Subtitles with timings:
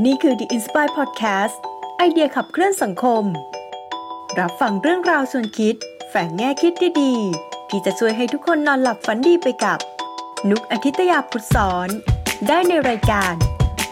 [0.00, 1.56] นี่คือ The Inspire Podcast
[1.98, 3.24] ไอเดียขับเคลื่อนสังคม
[4.38, 5.74] รับฟังเรื่องราวส่วนคิด
[6.10, 9.78] แฝงแง่คิดดีๆ ที่จะช่วยให้ทุกคนนอนหลับฝันดีไปกับ
[10.50, 11.88] นุกอาทิตยาพุทธสอน
[12.48, 13.32] ได้ในรายการ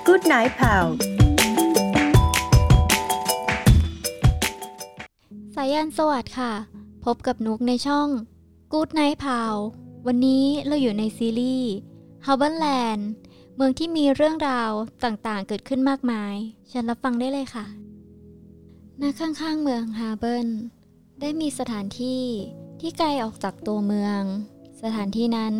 [0.07, 0.86] Good Night Pal
[5.55, 6.53] สายันสวัสดิ์ค่ะ
[7.05, 8.09] พบกับนุกในช่อง
[8.73, 9.57] Good Night Pal
[10.07, 11.73] วันนี้เราอยู่ในซีรีส์
[12.27, 13.03] h a r b o r Land
[13.57, 14.71] เมืองที่มีเรื่องราว
[15.05, 16.34] ต่างๆ เกิดขึ้นมากมาย
[16.73, 17.66] ฉันรับฟังได้เลยค่ะ
[19.01, 20.48] ณข้างๆ เมืองฮาเบิร์น
[21.20, 22.23] ได้มีสถานที่
[22.80, 24.23] ที่ไกลออกจากตัวเมือง
[24.83, 25.55] สถานที่นั้น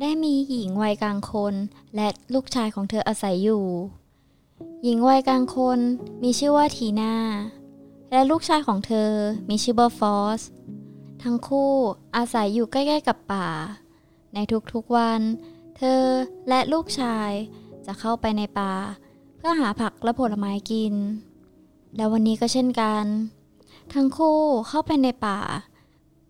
[0.00, 1.54] ได้มีหญิงวัยกลางคน
[1.96, 3.64] และลูกชายของเธออาศัยอยู่
[4.84, 5.78] หญิงวัยกลางคน
[6.22, 7.14] มีชื่อว่าทีนา
[8.10, 9.10] และลูกชายของเธอ
[9.48, 10.40] มีชื่อว่าฟอส
[11.22, 11.72] ทั้งคู่
[12.16, 13.48] อาศัยอยู่ใกล้ ๆ กับป่า
[14.34, 14.38] ใน
[14.72, 15.20] ทุกๆวัน
[15.76, 16.04] เธอ
[16.48, 17.30] และลูกชาย
[17.86, 18.74] จะเข้าไปในป่า
[19.36, 20.94] เพื่อหาผักและผลไม้กิน
[21.96, 23.04] และวันนี้ก็เช่นกัน
[23.92, 25.40] ทั้งคู่เข้าไปในป่า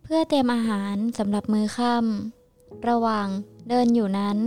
[0.03, 3.27] เพื่อเตรียมอาหารสำหรับมื้อค่ำระหว่าง
[3.69, 4.39] เดินอยู่นั้น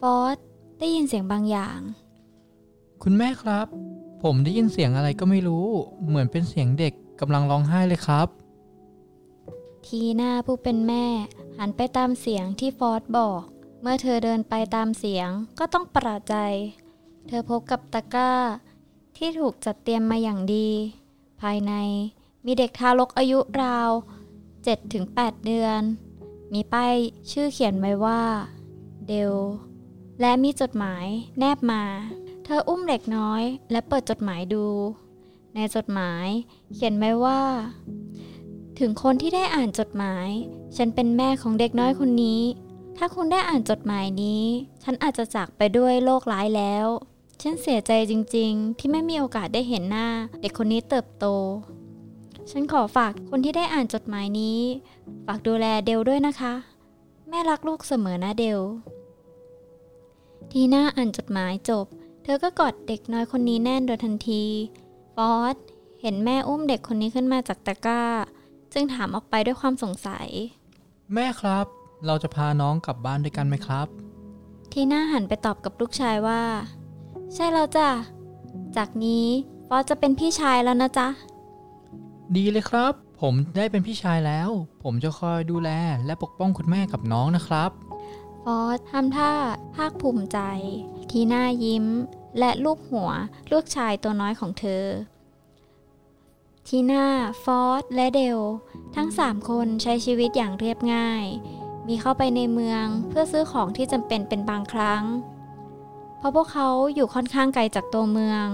[0.00, 0.36] ฟอส
[0.78, 1.78] ได้ยินเสียงบางอย่าง
[3.02, 3.66] คุณแม่ครับ
[4.22, 5.66] ผมได้ยินเสียงอะไรก็ไม่รู้
[6.06, 8.28] เหมือนเป็นเสียงเด็กกำลังร้องไห้เลยครับ
[9.86, 11.04] ทีน่าผู้เป็นแม่
[11.58, 13.42] หันไปตามเสียงที่ฟอสบอก
[13.80, 16.36] เมื่อเธอเดินไปตามเสียงก็ต้องประหลาดใจ
[17.26, 18.32] เธอพบกับตะกร้า
[19.16, 20.68] ที่ถูกจัดเตรียมมาอย่างดี
[21.40, 21.72] ภายใน
[22.44, 23.90] มีเด็กทารกอายุราว
[24.68, 25.80] 7-8 เดือน
[26.52, 26.94] มีป้าย
[27.30, 28.22] ชื่อเขียนไว้ว่า
[29.06, 29.34] เดล
[30.20, 31.06] และมีจดหมาย
[31.38, 31.82] แนบมา
[32.44, 34.66] เธออุ้มเด็กน้อยและเปิดจดหมายดู
[35.54, 36.26] ในจดหมาย
[36.74, 37.40] เขียนไว้ว่า
[38.78, 40.28] ถึงคนที่ได้อ่านจดหมาย
[40.76, 42.40] ฉันเป็นแม่ของเด็กน้อยคนนี้
[42.98, 44.44] ถ้าคุณได้อ่านจดหมายนี้
[44.82, 46.86] ฉันอาจจะจากไปด้วยโรคร้ายแล้ว
[47.42, 50.08] ฉันเสียใจจริงๆ ที่ไม่มีโอกาสได้เห็นหน้า
[50.40, 51.26] เด็กคนนี้เติบโต
[52.50, 54.60] ฉันขอฝากคนที่ได้อ่านจดหมายนี้
[55.26, 56.54] ฝากดูแลเดลด้วยนะคะ
[57.28, 58.60] แม่รักลูกเสมอนะเดล
[60.50, 61.86] ทีน่าอ่านจดหมายจบ
[62.22, 64.44] เธอก็กอดเด็กน้อยคนนี้แน่นโดยทันที
[65.14, 65.56] ฟอส
[66.02, 68.02] เห็นแม่อุ้มเด็กคนนี้ขึ้นมาจากตะกร้า
[68.72, 70.28] จึงถามออกไปด้วยความสงสัย
[71.14, 73.86] แม่ครับ เราจะพาน้องกลับบ้านด้วยกันไหมครับ
[74.72, 76.42] ทีน่าหันไปตอบกับลูกชายว่า
[77.34, 77.88] ใช่แล้วจ้ะ
[78.76, 79.26] จากนี้
[79.68, 81.08] ฟอสจะเป็นพี่ชายแล้วนะจ๊ะ
[82.36, 84.48] ดีเลยครับ ผมได้เป็นพี่ชายแล้ว
[84.82, 85.70] ผมจะคอยดูแล
[86.06, 87.70] และปกป้องคุณแม่กับน้องนะครับ
[88.44, 89.32] ฟอสทำท่า
[89.74, 90.38] ภาคภูมิใจ
[91.10, 91.86] ทีน่ายิ้ม
[92.38, 93.10] และลูบหัว
[93.52, 94.84] ลูกชายตัวน้อยของเธอ
[96.68, 97.06] ทีน่า
[97.44, 98.40] ฟอสและเดล
[98.96, 101.24] ทั้งสามคนใช้ชีวิตอย่างเรียบง่าย
[101.88, 105.04] มีเข้าไปในเมืองเพื่อซื้อของที่จำเป็นเป็นบางครั้ง
[106.18, 108.46] เพราะพวกเขาอยู่ค่อนข้างไกลจากตัวเมือง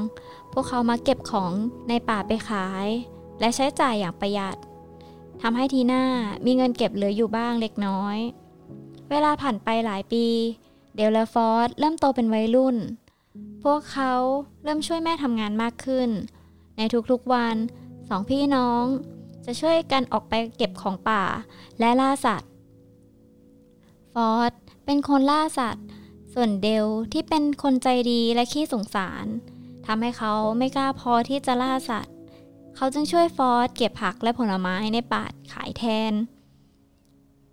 [0.53, 1.53] พวกเขามาเก็บของ
[1.89, 2.87] ในป่าไปขาย
[3.41, 4.56] และใช้จ่ายอย่างประหยัด
[5.43, 6.05] ทำให้ทีน่า
[6.47, 8.17] มีเงินเก็บเหลืออยู่บ้างเล็กน้อย
[9.11, 10.27] เวลาผ่านไปหลายปี
[10.97, 12.77] เดลลฟอสเริ่มโตเป็นวัยรุ่น
[13.65, 14.12] พวกเขา
[14.65, 16.09] เริ่มช่วยแม่ทำงานมากขึ้น
[16.77, 16.81] ใน
[17.11, 17.56] ทุกๆวัน
[18.09, 18.84] สองพี่น้อง
[19.44, 21.23] จะช่วยกันออกไปเก็บของป่า
[21.78, 22.50] และล่าสัตว์
[24.15, 24.53] ฟอส
[24.85, 25.87] เป็นคนล่าสัตว์
[26.35, 29.27] ส่วนเดลที่เป็นคนใจดีและขี้สงสาร
[29.87, 32.15] ทำให้เขาไม่กล้าพอที่จะล่าสัตว์
[32.77, 36.13] เขาจึงช่วยฟอสเก็บผักและผลไม้ในป่าขายแทน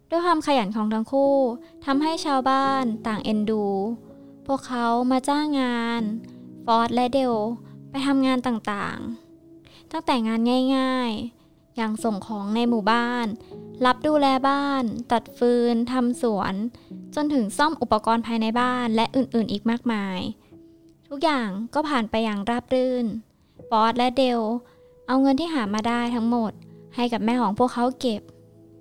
[0.10, 1.36] ด้วยความขยันของทั้งคู่
[1.86, 3.66] ทำให้ชาวบ้านต่างเอ็นดู
[4.46, 6.02] พวกเขามาจ้างงาน
[6.66, 7.34] ฟอสและเดล
[7.90, 10.40] ไปทำงานต่างๆ ตั้งแต่งาน
[10.78, 11.41] ง่าย ๆ
[11.78, 13.26] อย่างส่งของในหมู่บ้าน
[13.86, 16.54] รับดูแลบ้าน ตัดฟืนทำสวน
[17.16, 20.20] จนถึงซ่อมอุปกรณ์ภายในบ้านและอื่นๆ อีกมากมาย
[21.08, 23.06] ทุกอย่างก็ผ่านไปอย่างราบรื่น
[23.70, 24.40] ฟอสและเดล
[25.08, 26.52] เอาเงินที่หามาได้ทั้งหมด
[26.96, 28.22] ให้กับแม่ของพวกเขาเก็บ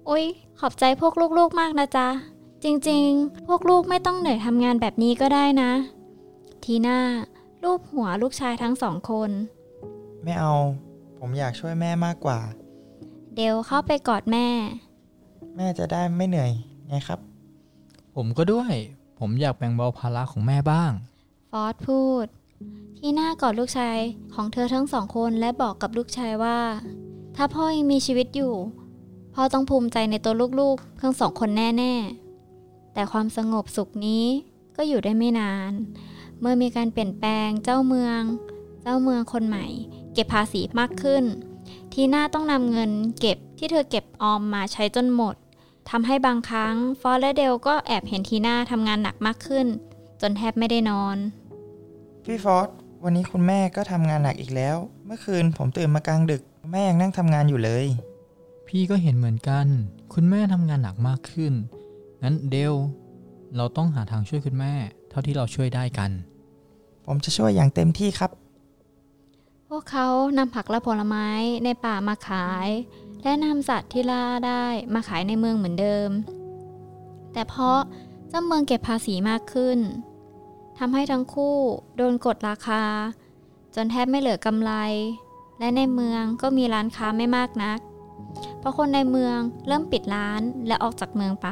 [0.08, 0.24] อุ๊ย
[0.60, 2.08] ขอบใจพวกลูกๆมากนะจ๊ะ
[2.64, 5.72] จริงๆ พวกลูกไม่ต้องเหนื่อยทำงานแบบนี้ก็ได้นะ
[6.64, 6.98] ทีน่า
[7.62, 9.30] ลูบหัวลูกชายทั้งสองคน
[10.24, 10.54] ไม่เอา
[11.18, 12.38] ผมอยากช่วยแม่มากกว่า
[13.36, 14.46] เดลเข้าไปกอดแม่
[15.56, 16.50] แม่จะได้ไม่เหนื่อย
[16.88, 17.20] ไงครับ
[18.14, 18.72] ผมก็ด้วย
[19.18, 20.92] ผมอยากแบ่งเบาภาระของแม่บ้าง
[21.50, 22.26] ฟอสพูด
[22.98, 23.98] ทีน่ากอดลูกชาย
[24.34, 26.58] ของเธอทั้งสองคนและบอกกับลูกชายว่า
[27.36, 28.54] ถ้าพ่อยังมีชีวิตอยู่
[29.34, 34.24] พ่อต้องภูมิใจในตัวลูกๆทั้งสองคนแน่ๆ แต่ความสงบสุขนี้
[34.76, 35.72] ก็อยู่ได้ไม่นาน
[36.40, 38.22] เมื่อมีการเปลี่ยนแปลงเจ้าเมือง
[38.82, 39.66] เจ้าเมืองคนใหม่
[40.12, 41.24] เก็บภาษีมากขึ้น
[42.02, 45.34] ทีน่าต้องนำเงินเก็บที่เธอเก็บออมมาใช้จนหมด
[45.90, 49.66] ทำให้บางครั้งฟอสและเดลก็แอบเห็นทีน่าทำงานหนักมากขึ้น
[50.20, 51.16] จนแทบไม่ได้นอน
[52.24, 52.68] พี่ฟอส
[53.04, 54.76] วันนี้คุณแม่ก็ทำงานหนักอีกแล้ว
[55.06, 56.42] เมื่อคืนผมตื่นมากลางดึก
[56.72, 57.86] แม่ยังนั่งทำงานอยู่เลย
[58.68, 59.66] พี่ก็เห็นเหมือนกัน
[60.14, 61.52] คุณแม่ทำงานหนักมากขึ้น
[62.22, 62.74] งั้นเดล
[63.56, 64.72] เราต้องหาทางช่วยคุณแม่
[65.10, 66.10] เท่าที่เราช่วยได้กัน
[67.06, 68.30] ผมจะช่วยอย่างเต็มที่ครับ
[69.74, 70.08] พวกเขา
[70.38, 71.28] นำผักและผลไม้
[71.64, 72.68] ในป่ามาขาย
[73.22, 74.64] และนำสัตว์ที่ล่าได้
[74.94, 76.10] มาขายในเมืองเหมือนเดิม
[77.32, 77.80] แต่เพราะ
[78.28, 79.78] เจ้าเมืองเก็บภาษีมากขึ้น
[80.78, 81.56] ทำให้ทั้งคู่
[81.96, 82.84] โดนกดราคา
[83.74, 84.72] จนแทบไม่เหลือกำไร
[85.58, 87.78] และในเมืองก็มีร้านค้าไม่มากนัก
[88.58, 91.48] เพราะคนในเมืองเริ่มปิดร้านและออกจากเมืองไป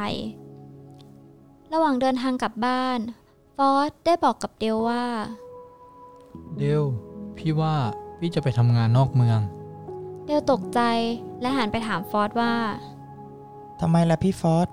[1.72, 2.98] ระหว่างเดินทางกลับบ้าน
[3.56, 5.04] ฟอสได้บอกกับเดลว่า
[6.58, 6.84] เดล
[7.38, 7.76] พี่ว่า
[8.18, 9.40] พี่จะไปทำงานนอกเมือง
[10.24, 10.80] เดลตกใจ
[11.40, 12.54] และหันไปถามฟอสว่า
[13.80, 14.68] ทำไมล่ะพี่ฟอส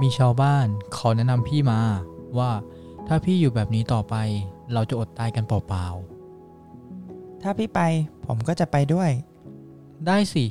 [0.00, 1.80] มีชาวบ้านเขาแนะนำพี่มา
[2.38, 2.50] ว่า
[3.06, 4.14] ถ้าพี่อยู่แบบนี้ต่อไป
[4.72, 5.86] เราจะอดตายกันเปล่า
[7.42, 7.80] ถ้าพี่ไป
[8.26, 10.44] ผมก็จะไปด้วยๆได้สิ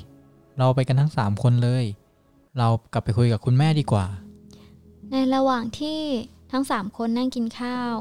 [0.58, 1.86] เราไปกันทั้งสามคนเลย
[2.58, 4.06] เรากลับไปคุยกับคุณแม่ดีกว่า
[5.12, 6.02] ในระหว่างที่
[6.52, 7.94] ทั้งสามคนนั่งกินข้าว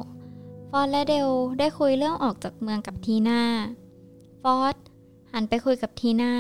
[0.70, 1.28] ฟอสและเดล
[1.58, 3.42] ได้คุยเรื่องออกจากเมืองกับทีน่า
[4.48, 4.76] ฟอส
[5.32, 6.32] หันไปคุยกับทีน่า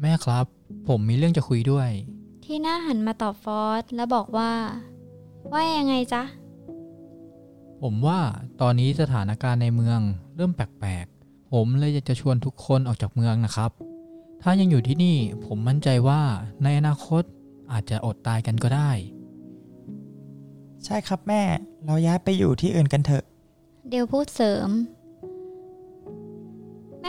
[0.00, 0.46] แม่ครับ
[0.88, 1.90] ผมมีเรื่องจะคุยด้วย
[2.44, 4.52] ทีน่าหันมาตอบฟอสและบอกว่า
[5.52, 6.22] ว่ายังไงจ๊ะ
[7.82, 8.20] ผมว่า
[8.60, 10.00] ตอนนี้สถานการณ์ในเมือง
[10.36, 13.70] เริ่มแปลกๆ ผมเลยอยากจะชวนทุกคนออกจากเมืองนะครับ
[14.42, 16.22] ถ้ายังอยู่ที่นี่ผมมั่นใจว่า
[16.62, 17.22] ในอนาคต
[17.72, 18.90] อาจจะอดตายกันก็ได้
[20.84, 21.42] ใช่ครับแม่
[21.84, 23.24] เราย้ายไปอยู่ที่อื่นกันเถอะ
[23.88, 24.95] เดลพูดเสริมแ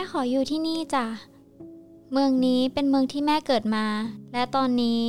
[0.02, 1.06] ่ขออยู่ที่นี่จ้ะ
[2.12, 3.86] เมืองนี้เป็นเมืองที่แม่เกิดมา
[4.32, 5.06] และตอนนี้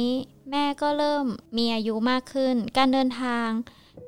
[0.52, 1.26] แม่ก็เริ่ม
[1.58, 3.48] มีอายุมากขึ้น การเดินทาง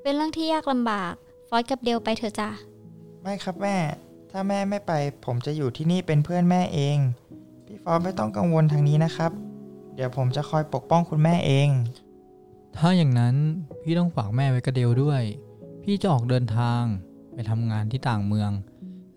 [0.02, 1.14] เป็นเรื่องที่ยากลำบาก
[1.50, 2.50] ฟอสกับเดลไปเถอะจ้ะ
[3.22, 3.78] ไม่ครับแม่
[4.32, 4.92] ถ้าแม่ไม่ไป
[5.26, 6.98] ผมจะอยู่ที่นี่เป็นเพื่อนแม่เอง
[7.68, 9.32] พี่ฟอสไม่ต้องกังวลทางนี้นะครับ
[9.96, 11.70] เดี๋ยวผมจะคอยปกป้องคุณแม่เอง
[12.78, 13.36] ถ้าอย่างนั้น
[13.84, 15.22] พี่ต้องฝากแม่ไว้กับเดลด้วย
[15.84, 16.84] พี่จะออกเดินทาง
[17.34, 18.52] ไปทำงานที่ต่างเมือง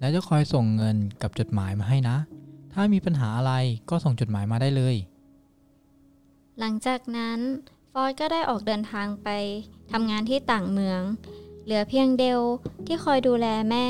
[0.04, 2.16] แล้วจะคอยส่งเงินกับจดหมายมาให้นะ
[2.72, 3.52] ถ้ามีปัญหาอะไร
[3.90, 4.96] ก็ส่งจดหมายมาได้เลย
[6.58, 7.38] หลังจากนั้น
[7.92, 9.28] ฟอสก็ได้ออกเดินทางไป
[9.92, 11.00] ทำงานที่ต่างเมือง
[11.64, 12.40] เหลือเพียงเดล
[12.86, 13.88] ที่คอยดูแลแม่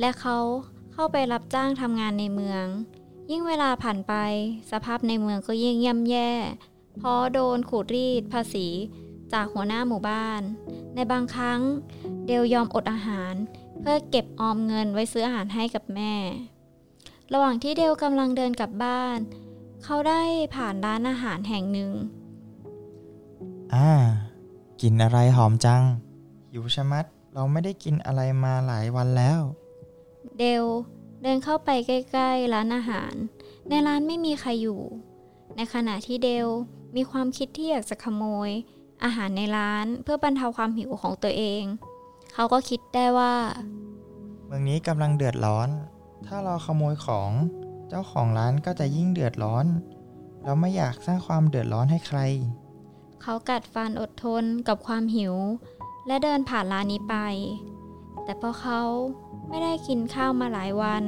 [0.00, 0.36] และเขา
[0.92, 2.64] เข้าไปรับจ้างทำงานในเมือง
[3.30, 4.14] ยิ่งเวลาผ่านไป
[4.70, 6.30] สภาพในเมืองก็ยิ่งย่ำแย่
[6.98, 8.66] เพราะโดนขูดรีดภาษี
[9.32, 10.40] จากหัวหน้าหมู่บ้าน
[10.94, 11.60] ในบางครั้ง
[12.26, 13.34] เดลยอมอดอาหาร
[13.80, 16.14] เพื่อเก็บออมเงินไว้ซื้ออาหารให้กับแม่
[17.32, 19.18] ระหว่างที่เดลกำลังเดินกลับบ้าน
[19.84, 20.22] เขาได้
[20.54, 21.92] ผ่านร้านอาหารแห่งหนึ่ง
[23.74, 23.90] อ่า
[24.80, 25.82] กินอะไรหอมจัง
[26.50, 27.04] หิวชะมัด
[27.34, 29.40] เราไม่ได้กินอะไรมาหลายวันแล้ว
[30.38, 30.64] เดล
[31.22, 33.14] เดินเข้าไปใกล้ ๆ ร้านอาหาร
[33.68, 34.80] ในร้านไม่มีใครอยู่
[35.56, 36.48] ในขณะที่เดล
[36.96, 38.50] มีความคิดที่อยากจะขโมย
[39.04, 41.64] อาหารในร้านเพื่อบรรเทาความหิวของตัวเอง
[42.34, 43.34] เขาก็คิดได้ว่า
[44.46, 45.68] เมืองนี้กำลังเดือดร้อน
[46.26, 47.30] ถ้าเราขโมยของ
[47.88, 49.66] เจ้าของร้านก็จะยิ่งเดือดร้อน
[50.42, 52.20] เราไม่อยากสร้างความเดือดร้อนให้ใคร
[53.22, 55.34] เขากัดฟันอดทนกับความหิว
[56.06, 57.16] และเดินผ่านร้านนี้ไป
[58.24, 58.80] แต่พอเขา
[59.48, 61.02] ไม่ได้กินข้าวมาหลายวัน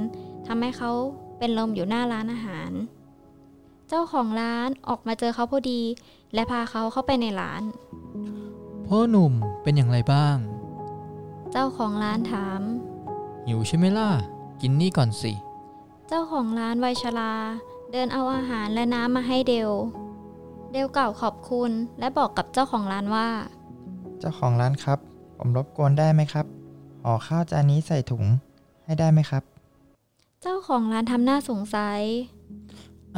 [0.46, 0.90] ทำให้เขา
[1.38, 2.70] เป็นลมอยู่หน้าร้านอาหาร
[3.88, 5.82] เจ้าของร้านออกมาเจอเขาพอดี
[6.34, 7.62] และพาเขาเข้าไปในร้าน
[8.86, 12.60] พ่อหนุ่มเป็นอย่างไรบ้างเจ้าของร้านถาม
[13.46, 14.10] หิวใช่ไหมล่ะ
[14.60, 15.32] กินนี่ก่อนสิ
[16.08, 17.32] เจ้าของร้านวัยชรา
[17.92, 19.70] เดินเอาอาหารและน้ำมาให้เดล
[20.72, 23.28] เดลกล่าวขอบคุณและบอกกับเจ้าของร้านว่า
[24.20, 24.98] เจ้าของร้านครับ
[25.36, 26.46] ผมรบกวนได้ไหมครับ
[27.04, 28.24] ห่อข้าวจานนี้ใส่ถุง
[28.84, 29.42] ให้ได้ไหมครับ
[30.42, 32.00] เจ้าของร้านทำหน้าสงสัย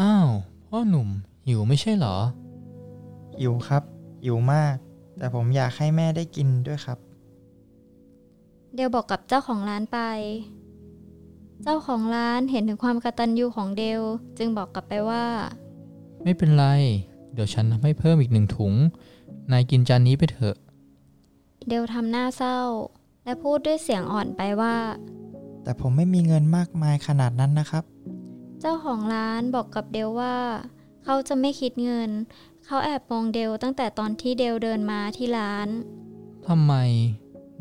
[0.00, 0.28] อ้าว
[0.68, 1.08] พ่อหนุ่ม
[1.46, 2.16] หิวไม่ใช่เหรอ
[3.38, 3.82] หิวครับ
[4.24, 4.74] หิวมาก
[5.18, 6.98] แต่ผมอยากให้แม่ได้กินด้วยครับ
[8.78, 9.98] เดลบอกกับเจ้าของร้านไป
[11.62, 14.00] เจ้าของร้านเห็นถึงความกตัญญูของเดล
[14.38, 15.24] จึงบอกกลับไปว่า
[16.24, 16.64] ไม่เป็นไร
[17.34, 18.74] เดี๋ยวฉันทำให้เพิ่มอีกหนึ่งถุง
[19.52, 20.56] นายกินจานนี้ไปเถอะ
[21.68, 22.58] เดลทำหน้าเศร้า
[23.24, 24.76] และพูดด้วยเสียงอ่อนไปว่า
[25.62, 27.84] แต่ผมไม่มีเงินมากมายขนาดนั้นนะครับ
[28.60, 30.36] เจ้าของร้านบอกกับเดลว่า
[31.04, 32.10] เขาจะไม่คิดเงิน
[32.64, 35.68] เขาแอบมองเดลตั้งแต่ตอนที่เดลเดินมาที่ร้าน
[36.46, 36.74] ทำไม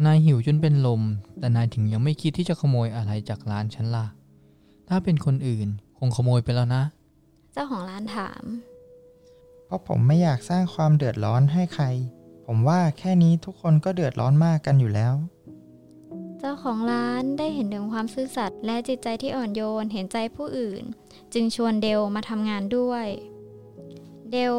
[0.05, 1.01] นายหิวจนเป็นลม
[1.39, 4.07] แต่นายถึงยังไม่คิดที่จะขโมยอะไรจากร้านฉันล่ะ
[4.87, 6.83] ถ้าเป็นคนอื่นคงขโมยไปแล้วนะ
[7.53, 8.43] เจ้าของร้านถาม
[9.65, 11.85] เพราะผมไม่อยากสร้างความเดือดร้อนให้ใคร
[12.45, 15.13] ผมว่าแค่นี้ทุกคนก็เดือดร้อนมากกันอยู่แล้ว
[16.39, 20.83] เจ้าของร้านได้เห็นถึงความซื่อสัตย์และจิตใจที่อ่อนโยนเห็นใจผู้อื่น
[21.33, 23.05] จึงชวนเดลมาทำงานด้วย
[24.31, 24.55] เดล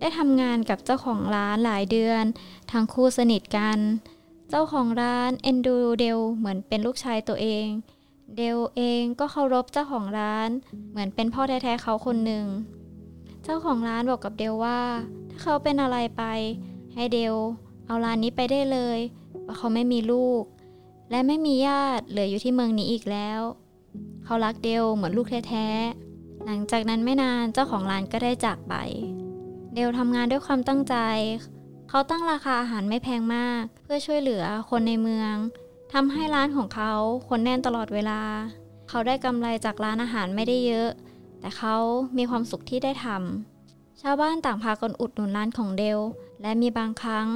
[0.00, 2.24] ได้ทำงานกับเจ้าของร้านหลายเดือน
[2.72, 3.78] ทั้งคู่สนิทกัน
[4.54, 7.66] เจ้าของร้านเอ็นดูเดลเหมือนเป็นลูกชายตัวเอง
[8.36, 10.48] เดลเองก็เคารพเจ้าของร้าน
[10.90, 12.46] เหมือนเป็นพ่อแท้ๆเขาคนหนึ่ง
[13.44, 14.80] เจ้าของร้านบอกกับเดลว่า
[15.30, 16.22] ถ้าเขาเป็นอะไรไป
[16.94, 17.34] ให้เดล
[17.86, 18.98] เอาร้านนี้ไปได้เลย
[19.42, 20.42] เพราะเขาไม่มีลูก
[21.10, 23.40] และไม่มีญาติเหลืออยู่ที่เมืองนี้อีกแล้ว
[24.24, 28.74] เขารักเดลเหมือนลูกแท้ๆหลังจากนั้นไม่นานเจ้าของร้านก็ได้จากไป
[29.74, 30.96] เดลทำงานด้วยความตั้งใจ
[31.94, 35.34] เขาตั้งราคาอาหารไม่แพงมาก เพื่อช่วยเหลือคนในเมือง
[35.92, 36.92] ทำให้ร้านของเขา
[37.28, 38.20] คนแน่นตลอดเวลา
[38.88, 40.90] เขาได้กำไรจากร้านอาหารไม่ได้เยอะ
[41.40, 41.76] แต่เขา
[42.18, 45.98] มีความสุขที่ได้ทำชาวบ้านต่างพากันอุดหนุนร้านของเดล
[46.42, 47.28] และมีบางครั้ง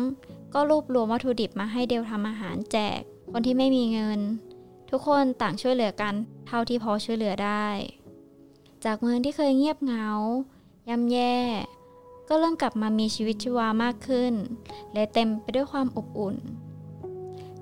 [0.55, 3.01] ก็รวบรวมวัตถุดิบมาให้เดลทำอาหารแจก
[3.33, 4.21] คนที่ไม่มีเงิน
[4.91, 6.15] ทุกคนต่างช่วยเหลือกัน
[6.47, 7.67] เท่าที่พอช่วยเหลือได้
[8.85, 10.07] จากเมืองที่เคยเงียบเหงา
[10.89, 11.37] ย่ำแย่
[12.29, 14.33] ก็เริ่มกลับมามีชีวิตชีวามากขึ้น
[14.95, 16.37] และเต็มไปด้วยความอบอุ่น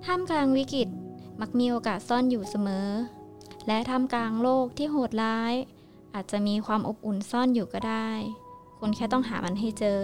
[0.05, 0.89] ท่ามกลางวิกฤต
[1.41, 2.89] มักมีโอกาสซ่อนอยู่เสมอ
[3.67, 5.55] และท่ามกลางโลกที่โหดร้าย
[6.15, 8.11] อาจจะมีความอบอุ่นซ่อนอยู่ก็ได้
[8.79, 10.01] คุณแค่ต้องหามันให้เจอ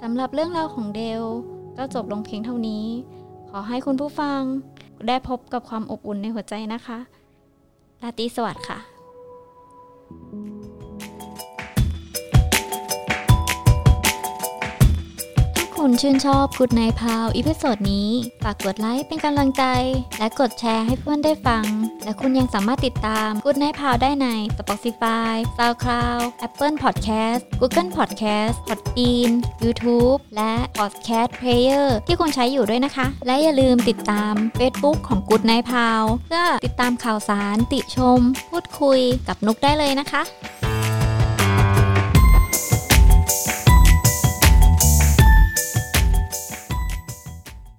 [0.00, 1.22] สำหรับเรื่องราวของเดล
[1.76, 2.86] ก็จบลงเพียงเท่านี้
[3.50, 4.40] ขอให้คุณผู้ฟัง
[5.08, 6.98] ได้พบกับความอบอุ่นในหัวใจนะคะ
[8.02, 8.93] ราตรีสวัสดิ์ค่ะ
[15.88, 18.08] คุณชื่นชอบ Good Night Pal episode นี้
[18.44, 19.64] ฝากกดไลค์เป็นกำลังใจ
[20.18, 21.64] และกดแชร์ให้เพื่อนได้ฟัง
[22.04, 24.26] และคุณยังสามารถติดตาม Good Night Pal ได้ใน
[24.58, 29.30] Spotify, SoundCloud, Apple Podcast, Google Podcast, Podbean,
[29.62, 40.22] YouTube และ Podcast Player ที่คุณใช้อยู่ด้วยนะคะ และอย่าลืมติดตาม Facebook ของ Good Night Pal เพื่อติดตามข่าวสารติชม พูดคุยกับนุกได้เลยนะคะ